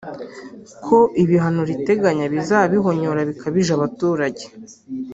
ko 0.85 0.97
ibihano 1.23 1.61
riteganya 1.69 2.25
bizaba 2.33 2.65
bihonyora 2.73 3.21
bikabije 3.29 3.71
abaturage 3.77 4.43